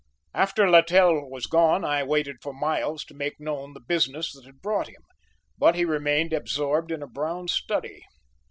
After 0.33 0.67
Littell 0.67 1.29
was 1.29 1.45
gone, 1.45 1.85
I 1.85 2.01
waited 2.01 2.37
for 2.41 2.53
Miles 2.53 3.03
to 3.05 3.13
make 3.13 3.39
known 3.39 3.75
the 3.75 3.79
business 3.79 4.33
that 4.33 4.45
had 4.47 4.59
brought 4.59 4.87
him, 4.87 5.03
but 5.59 5.75
he 5.75 5.85
remained 5.85 6.33
absorbed 6.33 6.91
in 6.91 7.03
a 7.03 7.07
brown 7.07 7.47
study. 7.49 8.01